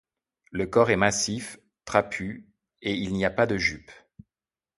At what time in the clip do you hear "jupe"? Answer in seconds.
3.59-3.91